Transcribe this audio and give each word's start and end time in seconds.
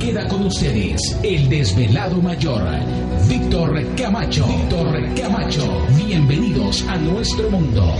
queda 0.00 0.26
con 0.26 0.46
ustedes 0.46 1.14
el 1.22 1.48
desvelado 1.50 2.22
mayor, 2.22 2.62
Víctor 3.28 3.94
Camacho. 3.96 4.46
Víctor 4.46 5.14
Camacho. 5.14 5.86
Bienvenidos 5.94 6.82
a 6.88 6.96
nuestro 6.96 7.50
mundo. 7.50 7.94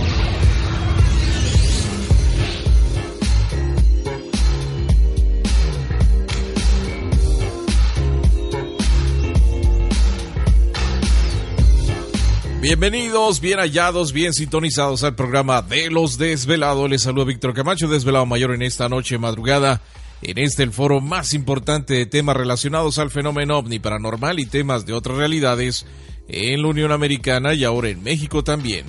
Bienvenidos, 12.61 13.41
bien 13.41 13.59
hallados, 13.59 14.11
bien 14.11 14.33
sintonizados 14.33 15.03
al 15.03 15.13
programa 15.13 15.61
de 15.61 15.91
los 15.91 16.17
desvelados. 16.17 16.89
Les 16.89 17.03
saluda 17.03 17.25
Víctor 17.25 17.53
Camacho, 17.53 17.87
desvelado 17.87 18.25
mayor 18.25 18.55
en 18.55 18.63
esta 18.63 18.89
noche 18.89 19.19
madrugada. 19.19 19.81
En 20.21 20.37
este 20.37 20.63
el 20.63 20.71
foro 20.71 21.01
más 21.01 21.33
importante 21.33 21.95
de 21.95 22.05
temas 22.05 22.37
relacionados 22.37 22.99
al 22.99 23.09
fenómeno 23.09 23.57
ovni 23.57 23.79
paranormal 23.79 24.39
y 24.39 24.45
temas 24.45 24.85
de 24.85 24.93
otras 24.93 25.17
realidades 25.17 25.85
en 26.27 26.61
la 26.61 26.67
Unión 26.67 26.91
Americana 26.91 27.53
y 27.53 27.63
ahora 27.63 27.89
en 27.89 28.03
México 28.03 28.43
también. 28.43 28.85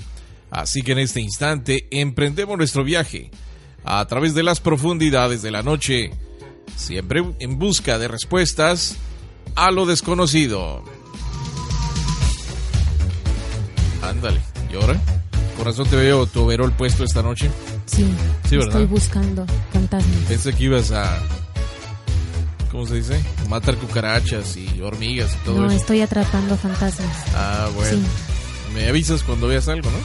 Así 0.50 0.82
que 0.82 0.93
en 0.93 0.99
este 0.99 1.20
instante 1.20 1.87
emprendemos 1.90 2.58
nuestro 2.58 2.84
viaje 2.84 3.31
a 3.84 4.05
través 4.06 4.34
de 4.34 4.43
las 4.43 4.61
profundidades 4.61 5.40
de 5.43 5.50
la 5.50 5.62
noche, 5.62 6.11
siempre 6.76 7.25
en 7.40 7.58
busca 7.58 7.99
de 7.99 8.08
respuestas 8.08 8.96
a 9.55 9.70
lo 9.70 9.87
desconocido. 9.87 10.84
Ándale, 14.02 14.40
llora. 14.70 15.00
Corazón 15.56 15.88
te 15.88 15.96
veo 15.96 16.26
tu 16.26 16.43
overol 16.43 16.73
puesto 16.73 17.05
esta 17.05 17.23
noche. 17.23 17.50
Sí, 17.94 18.06
Sí, 18.49 18.56
¿verdad? 18.56 18.69
estoy 18.81 18.87
buscando 18.87 19.47
fantasmas. 19.73 20.17
Pensé 20.29 20.53
que 20.55 20.65
ibas 20.65 20.91
a. 20.93 21.21
¿Cómo 22.71 22.87
se 22.87 22.94
dice? 22.97 23.21
Matar 23.50 23.77
cucarachas 23.77 24.56
y 24.56 24.81
hormigas 24.81 25.35
y 25.35 25.44
todo 25.44 25.61
No, 25.61 25.67
eso. 25.67 25.77
estoy 25.77 26.00
atrapando 26.00 26.56
fantasmas. 26.56 27.17
Ah, 27.35 27.69
bueno. 27.75 27.99
Me 28.75 28.89
avisas 28.89 29.23
cuando 29.23 29.47
veas 29.47 29.69
algo, 29.69 29.91
¿no? 29.91 29.99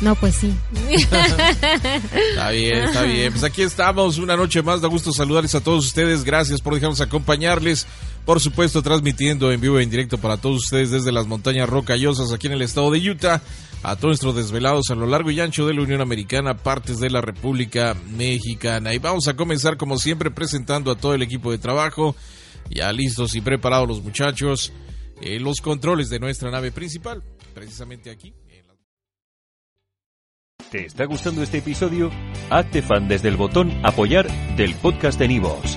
No, 0.00 0.14
pues 0.14 0.36
sí. 0.36 0.54
Está 2.30 2.50
bien, 2.50 2.84
está 2.84 3.02
bien. 3.02 3.32
Pues 3.32 3.42
aquí 3.44 3.62
estamos, 3.62 4.18
una 4.18 4.36
noche 4.36 4.62
más. 4.62 4.80
Da 4.80 4.88
gusto 4.88 5.12
saludarles 5.12 5.54
a 5.56 5.60
todos 5.60 5.84
ustedes. 5.84 6.24
Gracias 6.24 6.60
por 6.60 6.74
dejarnos 6.74 7.00
acompañarles. 7.00 7.86
Por 8.24 8.40
supuesto, 8.40 8.80
transmitiendo 8.82 9.50
en 9.52 9.60
vivo 9.60 9.78
e 9.78 9.82
en 9.82 9.90
directo 9.90 10.16
para 10.18 10.36
todos 10.36 10.62
ustedes 10.64 10.90
desde 10.90 11.10
las 11.12 11.26
montañas 11.26 11.68
rocallosas 11.68 12.32
aquí 12.32 12.46
en 12.46 12.52
el 12.54 12.62
estado 12.62 12.90
de 12.90 13.10
Utah. 13.10 13.42
A 13.82 13.94
todos 13.96 14.22
nuestros 14.22 14.34
desvelados 14.36 14.90
a 14.90 14.94
lo 14.94 15.06
largo 15.06 15.30
y 15.30 15.40
ancho 15.40 15.66
de 15.66 15.72
la 15.74 15.82
Unión 15.82 16.00
Americana, 16.00 16.56
partes 16.56 16.98
de 16.98 17.10
la 17.10 17.20
República 17.20 17.94
Mexicana. 18.16 18.92
Y 18.92 18.98
vamos 18.98 19.28
a 19.28 19.36
comenzar, 19.36 19.76
como 19.76 19.98
siempre, 19.98 20.30
presentando 20.30 20.90
a 20.90 20.96
todo 20.96 21.14
el 21.14 21.22
equipo 21.22 21.50
de 21.52 21.58
trabajo. 21.58 22.14
Ya 22.70 22.92
listos 22.92 23.34
y 23.34 23.40
preparados 23.40 23.88
los 23.88 24.02
muchachos. 24.02 24.72
en 25.20 25.42
los 25.42 25.60
controles 25.60 26.10
de 26.10 26.20
nuestra 26.20 26.48
nave 26.50 26.70
principal. 26.70 27.22
Precisamente 27.52 28.08
aquí. 28.10 28.32
en 28.50 28.66
la- 28.68 28.74
¿Te 30.70 30.86
está 30.86 31.06
gustando 31.06 31.42
este 31.42 31.58
episodio? 31.58 32.08
Hazte 32.50 32.82
fan 32.82 33.08
desde 33.08 33.26
el 33.28 33.36
botón 33.36 33.72
Apoyar 33.84 34.28
del 34.56 34.76
podcast 34.76 35.18
de 35.18 35.26
Nivos. 35.26 35.76